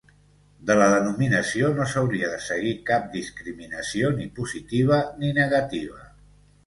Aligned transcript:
De 0.69 0.75
la 0.77 0.85
denominació 0.93 1.69
no 1.79 1.85
s'hauria 1.91 2.31
de 2.33 2.39
seguir 2.45 2.73
cap 2.89 3.05
discriminació 3.19 4.11
ni 4.17 4.27
positiva 4.41 5.01
ni 5.23 5.31
negativa. 5.41 6.01